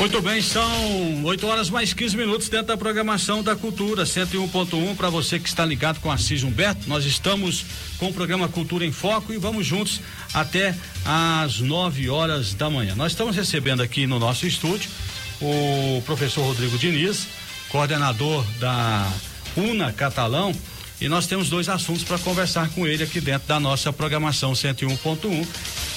[0.00, 5.10] Muito bem, são 8 horas mais 15 minutos dentro da programação da Cultura 101.1 para
[5.10, 6.88] você que está ligado com Assis Humberto.
[6.88, 7.66] Nós estamos
[7.98, 10.00] com o programa Cultura em Foco e vamos juntos
[10.32, 10.74] até
[11.04, 12.94] às 9 horas da manhã.
[12.94, 14.90] Nós estamos recebendo aqui no nosso estúdio
[15.38, 17.26] o professor Rodrigo Diniz,
[17.68, 19.06] coordenador da
[19.54, 20.50] UNA Catalão,
[20.98, 25.46] e nós temos dois assuntos para conversar com ele aqui dentro da nossa programação 101.1,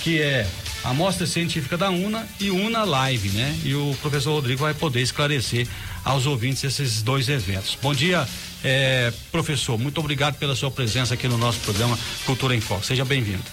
[0.04, 0.46] que é
[0.84, 3.58] a mostra científica da UNA e UNA Live, né?
[3.64, 5.68] E o professor Rodrigo vai poder esclarecer
[6.04, 7.78] aos ouvintes esses dois eventos.
[7.82, 8.28] Bom dia,
[8.64, 9.80] eh, professor.
[9.80, 12.86] Muito obrigado pela sua presença aqui no nosso programa Cultura em Foco.
[12.86, 13.44] Seja bem-vindo.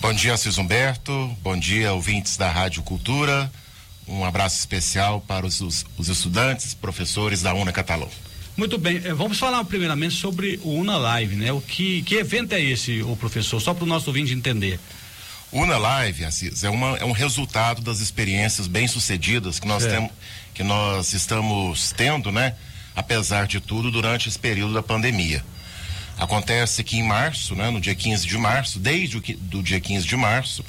[0.00, 1.36] Bom dia, Cis Humberto.
[1.42, 3.50] Bom dia, ouvintes da Rádio Cultura.
[4.06, 8.08] Um abraço especial para os, os, os estudantes, professores da UNA Catalão.
[8.56, 11.50] Muito bem, eh, vamos falar primeiramente sobre o UNA Live, né?
[11.52, 13.58] O que, que evento é esse, o professor?
[13.58, 14.78] Só para o nosso ouvinte entender.
[15.52, 19.94] UNA Live, Assis, é, uma, é um resultado das experiências bem-sucedidas que nós Certo.
[19.94, 20.12] temos,
[20.54, 22.54] que nós estamos tendo, né?
[22.94, 25.44] Apesar de tudo, durante esse período da pandemia.
[26.18, 30.06] Acontece que em março, né, no dia 15 de março, desde o do dia 15
[30.06, 30.64] de março,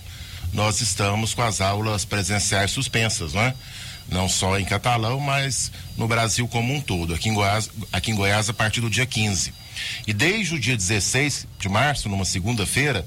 [0.54, 3.54] nós estamos com as aulas presenciais suspensas, né?
[4.08, 8.16] Não só em Catalão, mas no Brasil como um todo, aqui em Goiás, aqui em
[8.16, 9.54] Goiás a partir do dia 15.
[10.08, 13.06] E desde o dia 16 de março, numa segunda-feira,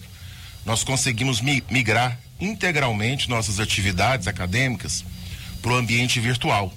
[0.64, 5.04] nós conseguimos mi- migrar integralmente nossas atividades acadêmicas
[5.60, 6.72] para o ambiente virtual.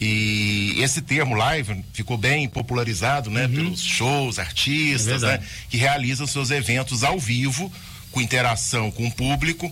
[0.00, 6.26] E esse termo live ficou bem popularizado, né, pelos shows, artistas, É né, que realizam
[6.26, 7.70] seus eventos ao vivo,
[8.10, 9.70] com interação com o público,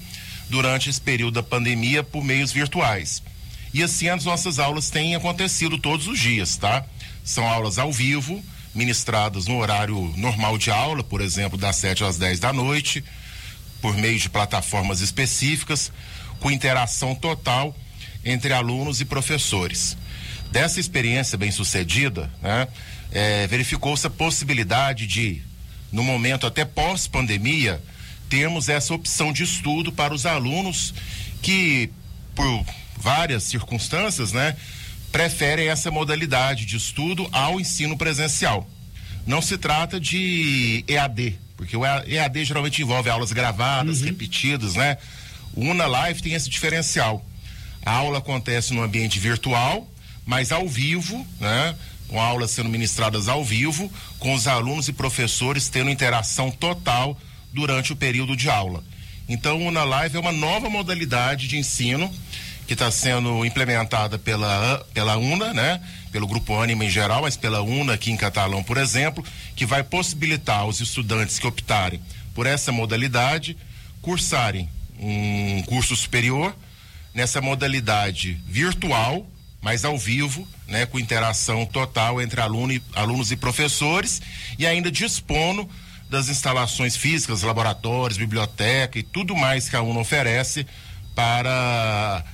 [0.50, 3.22] durante esse período da pandemia por meios virtuais.
[3.72, 6.84] E assim as nossas aulas têm acontecido todos os dias, tá?
[7.24, 8.42] São aulas ao vivo,
[8.78, 13.04] ministradas no horário normal de aula, por exemplo, das 7 às 10 da noite,
[13.82, 15.92] por meio de plataformas específicas,
[16.38, 17.76] com interação total
[18.24, 19.96] entre alunos e professores.
[20.52, 22.68] Dessa experiência bem sucedida, né,
[23.10, 25.42] eh, verificou-se a possibilidade de,
[25.92, 27.82] no momento até pós-pandemia,
[28.30, 30.94] termos essa opção de estudo para os alunos
[31.42, 31.90] que,
[32.34, 32.64] por
[32.96, 34.56] várias circunstâncias, né,
[35.10, 38.68] preferem essa modalidade de estudo ao ensino presencial.
[39.28, 44.96] Não se trata de EAD, porque o EAD geralmente envolve aulas gravadas, repetidas, né?
[45.52, 47.22] O Una Live tem esse diferencial.
[47.84, 49.86] A aula acontece no ambiente virtual,
[50.24, 51.76] mas ao vivo, né?
[52.08, 57.14] Com aulas sendo ministradas ao vivo, com os alunos e professores tendo interação total
[57.52, 58.82] durante o período de aula.
[59.28, 62.10] Então, o Una Live é uma nova modalidade de ensino
[62.68, 65.80] que está sendo implementada pela, pela UNA, né?
[66.12, 69.24] Pelo Grupo Anima em geral, mas pela UNA aqui em Catalão, por exemplo,
[69.56, 71.98] que vai possibilitar aos estudantes que optarem
[72.34, 73.56] por essa modalidade
[74.02, 74.68] cursarem
[75.00, 76.54] um curso superior
[77.14, 79.26] nessa modalidade virtual,
[79.62, 84.20] mas ao vivo, né, com interação total entre aluno e- alunos e professores,
[84.58, 85.66] e ainda dispondo
[86.10, 90.66] das instalações físicas, laboratórios, biblioteca e tudo mais que a UNA oferece
[91.14, 92.24] para,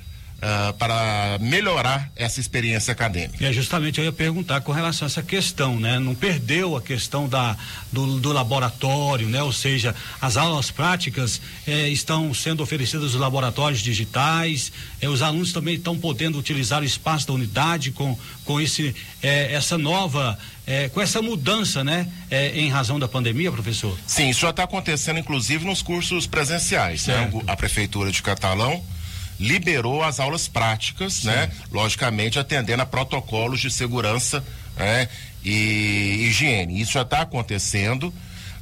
[0.46, 3.42] ah, para melhorar essa experiência acadêmica.
[3.46, 5.98] É justamente eu ia perguntar com relação a essa questão, né?
[5.98, 7.56] Não perdeu a questão da,
[7.90, 9.42] do, do laboratório, né?
[9.42, 15.50] Ou seja, as aulas práticas eh, estão sendo oferecidas nos laboratórios digitais, eh, os alunos
[15.50, 20.90] também estão podendo utilizar o espaço da unidade com, com esse, eh, essa nova, eh,
[20.90, 22.06] com essa mudança, né?
[22.30, 23.98] Eh, em razão da pandemia, professor?
[24.06, 27.06] Sim, isso já está acontecendo, inclusive, nos cursos presenciais.
[27.06, 27.32] Né?
[27.46, 28.84] A Prefeitura de Catalão
[29.44, 31.50] liberou as aulas práticas, né?
[31.70, 34.42] Logicamente, atendendo a protocolos de segurança
[34.76, 35.08] né?
[35.44, 36.80] e higiene.
[36.80, 38.12] Isso já está acontecendo.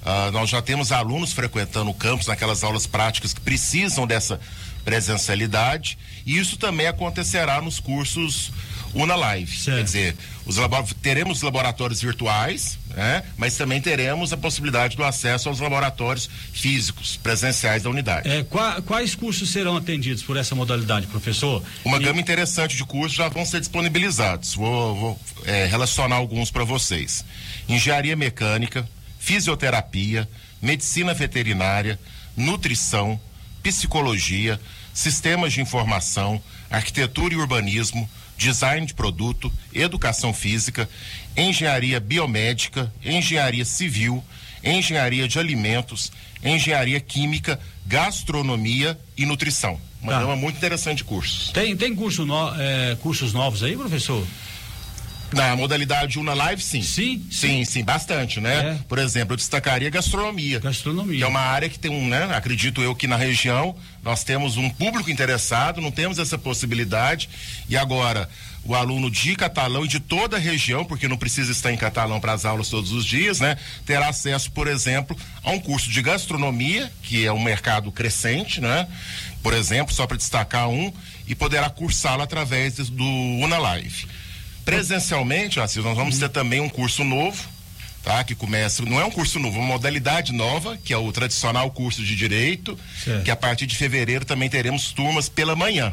[0.04, 4.40] Ah, nós já temos alunos frequentando o campus naquelas aulas práticas que precisam dessa
[4.84, 5.96] presencialidade.
[6.26, 8.50] E isso também acontecerá nos cursos
[8.94, 9.50] Una Live.
[9.56, 9.76] Certo.
[9.78, 10.56] Quer dizer, os
[11.00, 13.22] teremos laboratórios virtuais, né?
[13.36, 18.28] mas também teremos a possibilidade do acesso aos laboratórios físicos, presenciais da unidade.
[18.28, 21.62] Eh, qua- quais cursos serão atendidos por essa modalidade, professor?
[21.84, 24.54] Uma E- gama interessante de cursos já vão ser disponibilizados.
[24.54, 27.24] Vou, vou, é, relacionar alguns para vocês:
[27.68, 28.86] engenharia mecânica,
[29.18, 30.28] fisioterapia,
[30.60, 31.98] medicina veterinária,
[32.36, 33.18] nutrição,
[33.62, 34.60] psicologia,
[34.92, 36.40] sistemas de informação,
[36.70, 38.08] arquitetura e urbanismo,
[38.42, 40.88] design de produto, educação física,
[41.36, 44.22] engenharia biomédica, engenharia civil,
[44.64, 46.10] engenharia de alimentos,
[46.44, 49.78] engenharia química, gastronomia e nutrição.
[50.02, 50.36] Uma Tá.
[50.36, 51.50] muito interessante de cursos.
[51.52, 54.26] Tem, tem curso no- eh, cursos novos aí, professor?
[55.32, 56.82] Na modalidade Una Live, sim.
[56.82, 57.26] Sim?
[57.30, 58.78] Sim, sim, bastante, né?
[58.78, 58.78] É.
[58.88, 60.60] Por exemplo, eu destacaria gastronomia.
[60.60, 61.18] Gastronomia.
[61.18, 62.24] Que é uma área que tem um, né?
[62.34, 67.28] Acredito eu que na região nós temos um público interessado, não temos essa possibilidade.
[67.68, 68.28] E agora,
[68.64, 72.20] o aluno de catalão e de toda a região, porque não precisa estar em catalão
[72.20, 73.56] para as aulas todos os dias, né?
[73.84, 78.86] Terá acesso, por exemplo, a um curso de gastronomia, que é um mercado crescente, né?
[79.42, 80.92] Por exemplo, só para destacar um,
[81.26, 84.06] e poderá cursá-lo através do Una Live.
[84.64, 87.48] Presencialmente, Assis, nós vamos ter também um curso novo,
[88.02, 88.22] tá?
[88.24, 91.70] Que começa, não é um curso novo, é uma modalidade nova, que é o tradicional
[91.70, 93.24] curso de direito, Certo.
[93.24, 95.92] que a partir de fevereiro também teremos turmas pela manhã.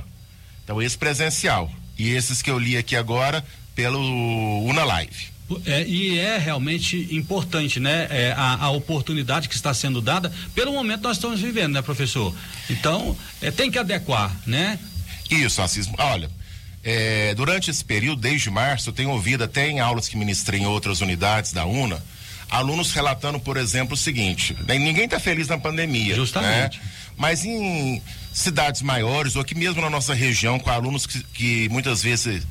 [0.64, 1.72] Então, esse presencial.
[1.98, 3.44] E esses que eu li aqui agora
[3.76, 4.00] pelo
[4.66, 5.28] Una Live.
[5.66, 8.08] É, e é realmente importante, né?
[8.12, 11.82] É, a, a oportunidade que está sendo dada pelo momento que nós estamos vivendo, né,
[11.82, 12.36] professor?
[12.70, 14.78] Então, é, tem que adequar, né?
[15.30, 15.90] Isso, Assis.
[15.98, 16.30] Olha,
[16.84, 20.66] é, durante esse período, desde março, eu tenho ouvido até em aulas que ministrei em
[20.66, 22.02] outras unidades da UNA,
[22.50, 26.16] alunos relatando, por exemplo, o seguinte: né, ninguém está feliz na pandemia.
[26.16, 26.78] Justamente.
[26.80, 26.84] né?
[27.18, 28.02] Mas em
[28.34, 32.46] cidades maiores, ou aqui mesmo na nossa região, com alunos que, que muitas vezes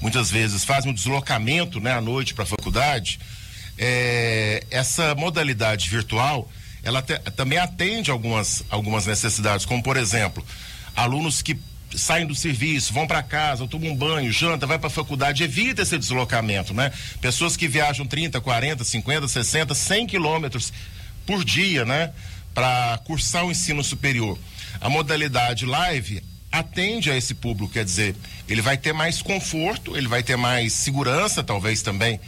[0.00, 3.18] muitas vezes fazem um deslocamento né, à noite para a faculdade,
[3.78, 6.50] é, essa modalidade virtual
[6.82, 10.44] ela te- também atende algumas, algumas necessidades, como por exemplo,
[10.94, 11.56] alunos que
[11.96, 15.82] saem do serviço, vão para casa, tomam um banho, janta, vai para a faculdade, evita
[15.82, 16.92] esse deslocamento, né?
[17.20, 20.72] Pessoas que viajam 30, 40, 50, 60, 100 quilômetros
[21.26, 22.12] por dia, né?
[22.52, 24.38] Para cursar o ensino superior.
[24.80, 28.14] A modalidade live atende a esse público, quer dizer,
[28.48, 32.20] ele vai ter mais conforto, ele vai ter mais segurança, talvez também,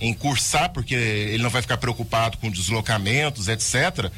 [0.00, 4.10] em cursar, porque ele não vai ficar preocupado com deslocamentos, etc.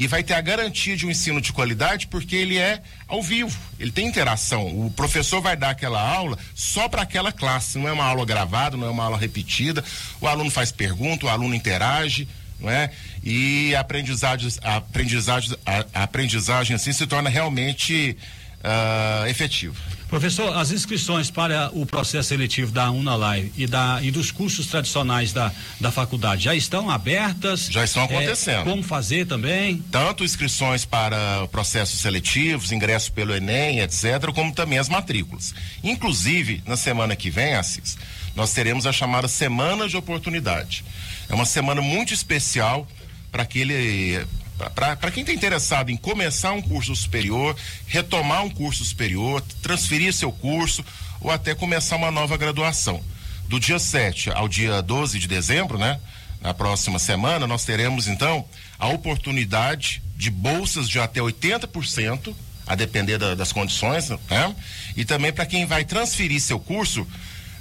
[0.00, 3.54] E vai ter a garantia de um ensino de qualidade, porque ele é ao vivo,
[3.78, 4.86] ele tem interação.
[4.86, 8.78] O professor vai dar aquela aula só para aquela classe, não é uma aula gravada,
[8.78, 9.84] não é uma aula repetida.
[10.18, 12.26] O aluno faz pergunta, o aluno interage,
[12.58, 12.90] não é?
[13.22, 18.16] E a aprendizagem, a aprendizagem, a, aprendizagem assim se torna realmente
[18.62, 19.74] ah, efetiva.
[20.08, 25.32] Professor, as inscrições para o processo seletivo da Unalive e, da, e dos cursos tradicionais
[25.32, 27.66] da, da faculdade já estão abertas?
[27.70, 28.64] Já estão É, acontecendo.
[28.64, 29.76] como fazer também?
[29.92, 35.54] Tanto inscrições para processos seletivos, ingresso pelo Enem, etc., como também as matrículas.
[35.84, 37.96] Inclusive, na semana que vem, Assis,
[38.34, 40.84] nós teremos a chamada Semana de Oportunidade.
[41.28, 42.84] É uma semana muito especial
[43.30, 44.26] para aquele.
[44.68, 50.30] Para quem está interessado em começar um curso superior, retomar um curso superior, transferir seu
[50.30, 50.84] curso
[51.20, 53.00] ou até começar uma nova graduação.
[53.48, 55.98] Do dia 7 ao dia 12 de dezembro, né?
[56.40, 58.44] Na próxima semana, nós teremos então
[58.78, 62.34] a oportunidade de bolsas de até 80%,
[62.66, 64.54] a depender da- das condições, né?
[64.96, 67.06] E também para quem vai transferir seu curso,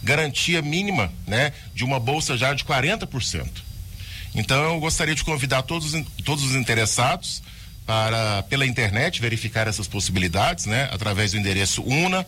[0.04, 1.52] garantia mínima, né?
[1.74, 3.64] De uma bolsa já de 40%.
[4.36, 5.94] Então eu gostaria de convidar todos,
[6.24, 7.42] todos os interessados
[7.86, 10.90] para pela internet verificar essas possibilidades, né?
[10.92, 12.24] Através do endereço una.br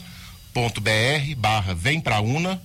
[1.38, 2.62] barra vem pra una,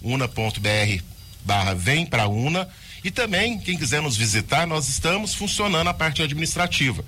[0.00, 1.02] una.br
[1.44, 2.68] barra vem pra una
[3.02, 7.04] e também quem quiser nos visitar, nós estamos funcionando a parte administrativa.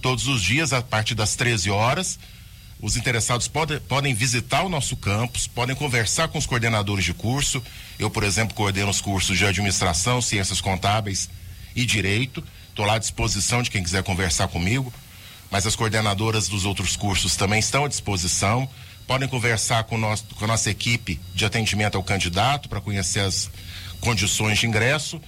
[0.00, 2.18] Todos os dias a partir das 13 horas,
[2.80, 7.62] os interessados pode, podem visitar o nosso campus, podem conversar com os coordenadores de curso.
[7.98, 11.30] Eu, por exemplo, coordeno os cursos de administração, ciências contábeis
[11.74, 12.44] e direito.
[12.68, 14.92] Estou lá à disposição de quem quiser conversar comigo.
[15.50, 18.68] Mas as coordenadoras dos outros cursos também estão à disposição.
[19.06, 23.50] Podem conversar com, nós, com a nossa equipe de atendimento ao candidato para conhecer as
[24.00, 25.20] condições de ingresso.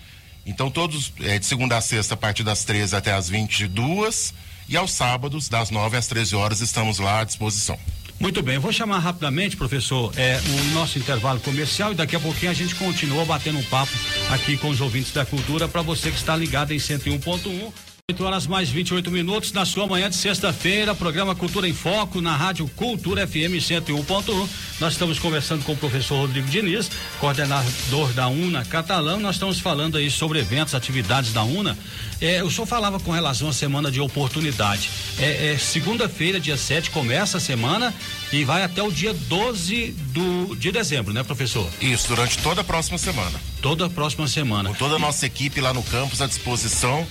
[0.44, 4.34] Então, todos, eh, de segunda a sexta, a partir das 13 até as 22
[4.68, 7.78] e aos sábados, das 9 às 13 horas, estamos lá à disposição.
[8.18, 12.50] Muito bem, vou chamar rapidamente, professor, é, o nosso intervalo comercial e daqui a pouquinho
[12.50, 13.92] a gente continua batendo um papo
[14.30, 17.95] aqui com os ouvintes da cultura para você que está ligado em 101.1.
[18.08, 22.36] 8 horas mais 28 minutos na sua manhã de sexta-feira, programa Cultura em Foco na
[22.36, 24.48] Rádio Cultura FM 101.1.
[24.78, 29.18] Nós estamos conversando com o professor Rodrigo Diniz, coordenador da UNA Catalão.
[29.18, 31.76] Nós estamos falando aí sobre eventos, atividades da UNA.
[32.20, 34.88] É, o senhor falava com relação à semana de oportunidade.
[35.18, 37.92] É, é, Segunda-feira, dia 7, começa a semana
[38.32, 41.68] e vai até o dia 12 do, de dezembro, né, professor?
[41.80, 43.40] Isso, durante toda a próxima semana.
[43.60, 44.68] Toda a próxima semana.
[44.68, 47.04] Com toda a nossa equipe lá no campus à disposição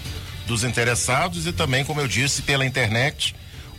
[0.45, 3.35] dos interessados e também, como eu disse, pela internet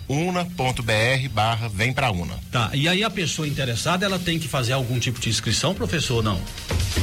[0.08, 2.38] una.br barra vem pra una.
[2.50, 6.22] Tá, e aí a pessoa interessada, ela tem que fazer algum tipo de inscrição, professor,
[6.22, 6.40] não?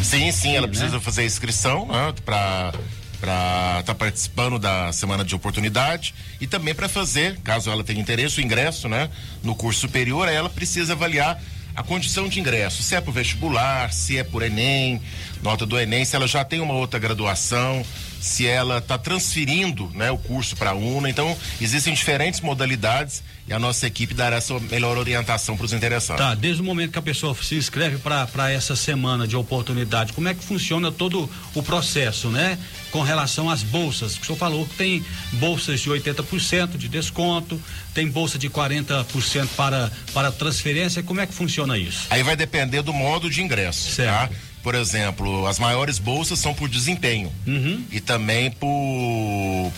[0.01, 0.73] Sim, sim, ela né?
[0.73, 2.73] precisa fazer inscrição né, para
[3.19, 8.41] para estar participando da semana de oportunidade e também para fazer, caso ela tenha interesse,
[8.41, 9.09] o ingresso, né,
[9.41, 11.41] no curso superior, ela precisa avaliar
[11.73, 15.01] a condição de ingresso, se é por vestibular, se é por Enem,
[15.43, 17.85] nota do Enem, se ela já tem uma outra graduação,
[18.23, 21.09] se ela está transferindo né, o curso para a UNA.
[21.09, 26.23] Então, existem diferentes modalidades e a nossa equipe dará essa melhor orientação para os interessados.
[26.23, 30.29] Tá, desde o momento que a pessoa se inscreve para essa semana de oportunidade, como
[30.29, 32.57] é que funciona todo o processo, né?
[32.89, 34.17] Com relação às bolsas.
[34.17, 37.61] O senhor falou que tem bolsas de 80% de desconto,
[37.93, 41.03] tem bolsa de 40% para, para transferência.
[41.03, 42.07] Como é que funciona isso?
[42.09, 43.89] Aí vai depender do modo de ingresso.
[43.89, 43.95] Tá?
[43.95, 44.29] Certo.
[44.29, 44.52] Tá?
[44.63, 47.83] Por exemplo, as maiores bolsas são por desempenho uhum.
[47.91, 49.71] e também por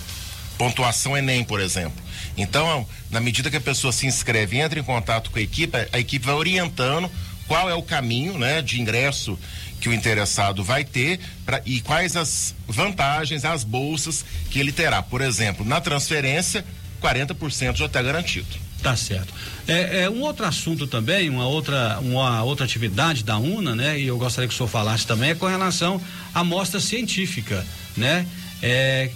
[0.60, 2.06] pontuação Enem, por exemplo.
[2.38, 5.76] Então, na medida que a pessoa se inscreve e entra em contato com a equipe,
[5.92, 7.10] a equipe vai orientando
[7.48, 9.38] qual é o caminho né, de ingresso
[9.82, 15.02] que o interessado vai ter pra, e quais as vantagens, as bolsas que ele terá.
[15.02, 16.66] Por exemplo, na transferência,
[17.02, 18.65] 40% já está garantido.
[18.86, 19.34] Tá certo.
[19.68, 24.00] É, é, um outro assunto também, uma outra, uma outra atividade da UNA, né?
[24.00, 26.00] E eu gostaria que o senhor falasse também, é com relação
[26.36, 27.66] à mostra científica,
[27.98, 28.28] né?
[28.62, 29.10] É,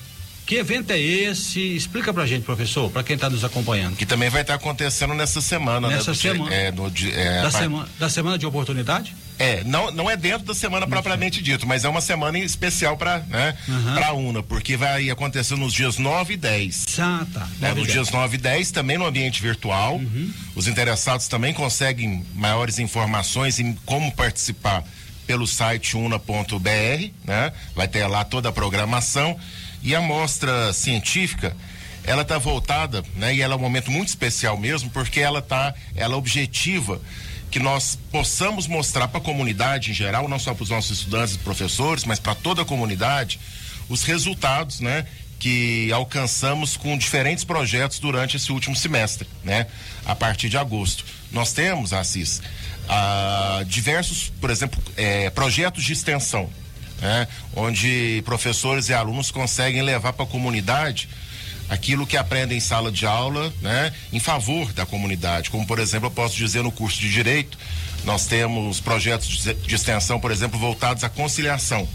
[0.48, 1.60] que evento é esse?
[1.76, 3.96] Explica pra gente, professor, para quem está nos acompanhando.
[3.96, 5.98] Que também vai estar tá acontecendo nessa semana, né?
[5.98, 6.18] nessa né?
[6.18, 9.16] Semana, é, no, é, da, semana, da semana de oportunidade?
[9.39, 13.19] É, não, não é dentro da semana propriamente dito, mas é uma semana especial para
[13.19, 14.03] né, uhum.
[14.03, 17.00] a UNA, porque vai acontecer nos dias 9 e 10.
[17.00, 17.48] Ah, tá.
[17.58, 19.96] Né, nos dias 9 e 10, também no ambiente virtual.
[19.96, 20.34] Uhum.
[20.55, 24.84] Os interessados também conseguem maiores informações em como participar
[25.25, 27.53] pelo site una.br, né?
[27.74, 29.39] Vai ter lá toda a programação.
[29.81, 31.55] E a mostra científica,
[32.03, 33.34] ela está voltada, né?
[33.36, 37.00] E ela é um momento muito especial mesmo, porque ela tá, ela objetiva
[37.51, 41.36] que nós possamos mostrar para a comunidade em geral, não só para os nossos estudantes
[41.36, 43.39] e professores, mas para toda a comunidade,
[43.88, 45.06] os resultados, né?
[45.39, 49.68] Que alcançamos com diferentes projetos durante esse último semestre, né?
[50.06, 51.06] A partir de agosto.
[51.32, 52.41] Nós temos, Assis,
[52.88, 56.50] ah, diversos, por exemplo, eh, projetos de extensão
[57.01, 57.27] né?
[57.56, 61.10] onde professores e alunos conseguem levar para a comunidade
[61.70, 65.50] aquilo que aprendem em sala de aula, né, em favor da comunidade.
[65.50, 67.58] Como, por exemplo, eu posso dizer no curso de Direito,
[68.04, 71.88] nós temos projetos de, extensão, por exemplo, voltados à conciliação,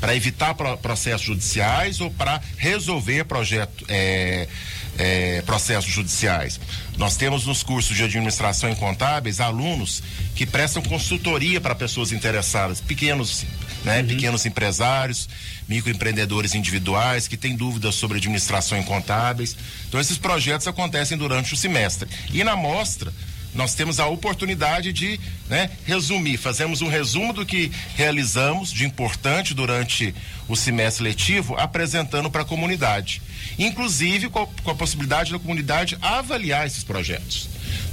[0.00, 4.48] para evitar pro, processos judiciais ou para resolver projeto, é,
[4.98, 6.60] é, processos judiciais.
[6.96, 10.02] Nós temos nos cursos de administração e contábeis alunos
[10.34, 13.46] que prestam consultoria para pessoas interessadas, pequenos
[13.84, 14.00] né?
[14.00, 14.06] Uhum.
[14.08, 15.28] Pequenos empresários,
[15.68, 19.56] microempreendedores individuais que têm dúvidas sobre administração e contábeis.
[19.88, 22.08] Então esses projetos acontecem durante o semestre.
[22.32, 23.12] E na mostra
[23.58, 29.52] nós temos a oportunidade de né, resumir, fazemos um resumo do que realizamos de importante
[29.52, 30.14] durante
[30.46, 33.20] o semestre letivo, apresentando para a comunidade.
[33.58, 37.48] Inclusive com a, com a possibilidade da comunidade avaliar esses projetos.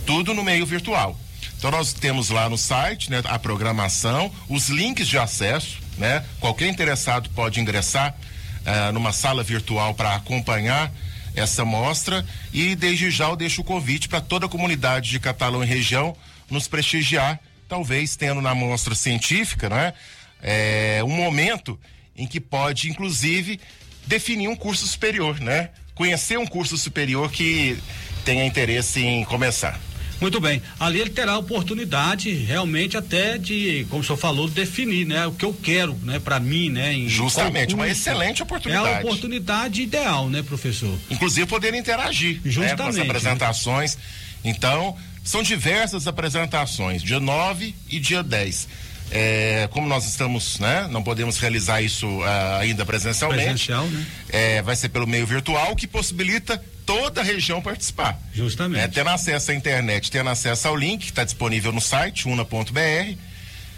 [0.05, 1.19] Tudo no meio virtual.
[1.57, 6.23] Então nós temos lá no site né, a programação, os links de acesso, né?
[6.39, 10.91] Qualquer interessado pode ingressar uh, numa sala virtual para acompanhar
[11.35, 15.63] essa mostra e desde já eu deixo o convite para toda a comunidade de Catalão
[15.63, 16.15] e região
[16.49, 19.93] nos prestigiar, talvez tendo na mostra científica, né?
[20.41, 21.79] É, um momento
[22.15, 23.59] em que pode, inclusive,
[24.05, 25.71] definir um curso superior, né?
[25.93, 27.77] Conhecer um curso superior que
[28.23, 29.79] tenha interesse em começar.
[30.25, 30.59] Muito bem.
[30.79, 35.27] Ali ele terá a oportunidade realmente até de, como o senhor falou, definir, né?
[35.27, 36.17] O que eu quero, né?
[36.17, 36.95] Para mim, né?
[37.05, 38.87] Justamente, uma excelente oportunidade.
[38.87, 40.97] É a oportunidade ideal, né, professor?
[41.11, 43.99] Inclusive poder interagir Justamente, né, com as apresentações.
[44.43, 48.67] Então, são diversas apresentações, dia 9 e dia 10.
[49.11, 53.43] É, como nós estamos, né, não podemos realizar isso uh, ainda presencialmente.
[53.43, 54.05] Presencial, né?
[54.29, 58.19] É, vai ser pelo meio virtual, que possibilita toda a região participar.
[58.33, 58.81] Justamente.
[58.81, 63.17] É, tendo acesso à internet, tendo acesso ao link que está disponível no site, una.br,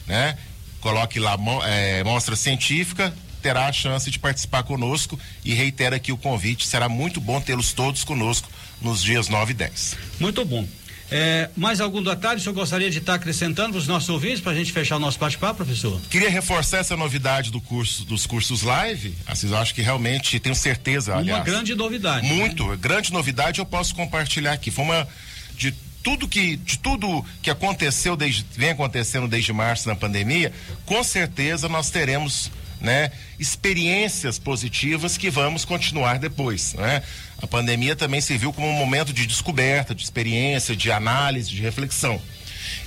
[0.05, 0.37] né?
[0.81, 6.17] Coloque lá é, mostra científica, terá a chance de participar conosco e reitero aqui o
[6.17, 8.49] convite, será muito bom tê-los todos conosco
[8.81, 9.97] nos dias 9 e 10.
[10.19, 10.67] Muito bom.
[11.09, 14.51] É, mais algum detalhe o senhor gostaria de estar acrescentando para os nossos ouvintes para
[14.51, 15.99] a gente fechar o nosso bate-papo, professor?
[16.09, 19.15] Queria reforçar essa novidade do curso, dos cursos live.
[19.25, 21.13] Assim, eu acho que realmente tenho certeza.
[21.13, 22.27] Uma aliás, grande novidade.
[22.27, 22.33] Né?
[22.33, 22.77] Muito, né?
[22.77, 24.69] grande novidade eu posso compartilhar aqui.
[24.69, 25.07] Foi uma
[25.55, 25.73] de
[26.03, 30.53] tudo que de tudo que aconteceu desde vem acontecendo desde março na pandemia,
[30.85, 36.73] com certeza nós teremos né, experiências positivas que vamos continuar depois.
[36.73, 37.01] Né?
[37.41, 42.21] A pandemia também serviu como um momento de descoberta, de experiência, de análise, de reflexão.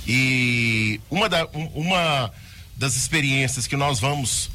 [0.07, 2.31] E uma, da, um, uma
[2.75, 4.49] das experiências que nós vamos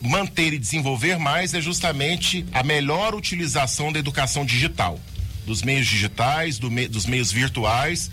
[0.00, 4.98] manter e desenvolver mais é justamente a melhor utilização da educação digital,
[5.46, 8.10] dos meios digitais, do me, dos meios virtuais,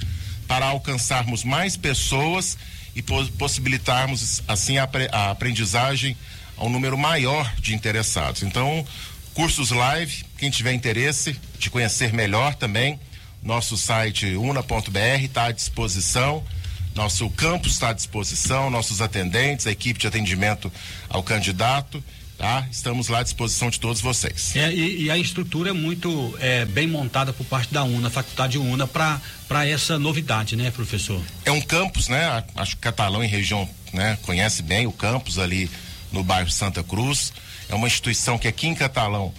[0.48, 2.58] para alcançarmos mais pessoas
[2.96, 6.18] e possibilitarmos assim a aprendizagem
[6.58, 8.44] a um número maior de interessados.
[8.44, 8.86] Então,
[9.34, 13.00] cursos live, quem tiver interesse de conhecer melhor também,
[13.42, 16.44] nosso site una.br está à disposição.
[16.96, 20.72] Nosso campus está à disposição, nossos atendentes, a equipe de atendimento
[21.08, 22.04] ao candidato
[22.38, 22.68] tá?
[22.72, 24.56] Estamos lá à disposição de todos vocês.
[24.56, 28.58] É, e, e, a estrutura é muito é, bem montada por parte da UNA, Faculdade
[28.58, 31.22] UNA, para essa novidade, né, professor?
[31.44, 32.44] É um campus, né?
[32.56, 35.70] Acho que Catalão em região, né, conhece bem o campus ali
[36.12, 37.34] no bairro Santa Cruz.
[37.70, 39.34] É uma instituição que aqui em Catalão,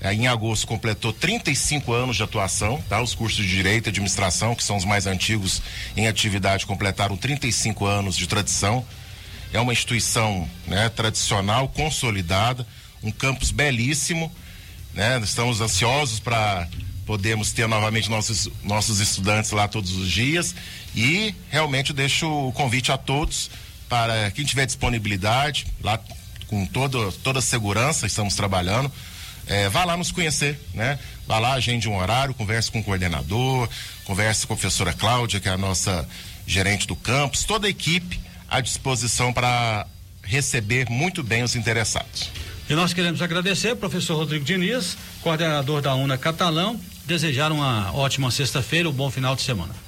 [0.00, 3.00] é, em agosto, completou 35 anos de atuação, tá?
[3.00, 5.62] Os cursos de Direito e Administração, que são os mais antigos
[5.96, 8.84] em atividade, completaram 35 anos de tradição
[9.54, 12.66] é uma instituição né, tradicional, consolidada,
[13.02, 14.30] um campus belíssimo.
[14.92, 15.20] Né?
[15.22, 16.68] Estamos ansiosos para
[17.06, 20.54] podermos ter novamente nossos, nossos estudantes lá todos os dias.
[20.94, 23.48] E realmente deixo o convite a todos
[23.88, 26.00] para quem tiver disponibilidade, lá
[26.46, 28.90] com todo, toda a segurança, estamos trabalhando.
[29.46, 30.98] É, vá lá nos conhecer, né?
[31.26, 33.68] Vá lá, agende um horário, converse com o coordenador,
[34.04, 36.08] converse com a professora Cláudia, que é a nossa
[36.46, 39.86] gerente do campus, toda a equipe à disposição para
[40.22, 42.30] receber muito bem os interessados.
[42.68, 48.88] E nós queremos agradecer, professor Rodrigo Diniz, coordenador da UNA Catalão, desejar uma ótima sexta-feira,
[48.88, 49.83] um bom final de semana.